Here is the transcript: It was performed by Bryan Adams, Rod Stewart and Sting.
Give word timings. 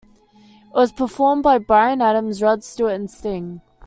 It 0.03 0.73
was 0.73 0.91
performed 0.91 1.43
by 1.43 1.59
Bryan 1.59 2.01
Adams, 2.01 2.41
Rod 2.41 2.63
Stewart 2.63 2.93
and 2.93 3.07
Sting. 3.07 3.61